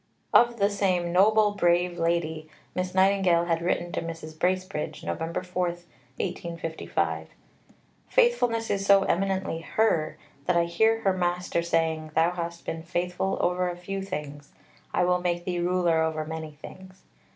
Of 0.33 0.57
the 0.57 0.71
same 0.71 1.13
"noble, 1.13 1.51
brave" 1.51 1.99
lady, 1.99 2.49
Miss 2.73 2.95
Nightingale 2.95 3.45
had 3.45 3.61
written 3.61 3.91
to 3.91 4.01
Mrs. 4.01 4.33
Bracebridge 4.39 5.03
(Nov. 5.03 5.19
4, 5.19 5.23
1855): 5.63 7.27
"Faithfulness 8.07 8.71
is 8.71 8.83
so 8.83 9.03
eminently 9.03 9.59
her, 9.59 10.17
that 10.47 10.57
I 10.57 10.65
hear 10.65 11.01
her 11.01 11.13
Master 11.13 11.61
saying, 11.61 12.09
Thou 12.15 12.31
hast 12.31 12.65
been 12.65 12.81
faithful 12.81 13.37
over 13.41 13.69
a 13.69 13.77
few 13.77 14.01
things, 14.01 14.53
I 14.91 15.05
will 15.05 15.21
make 15.21 15.45
thee 15.45 15.59
ruler 15.59 16.01
over 16.01 16.25
many 16.25 16.49
things." 16.49 17.03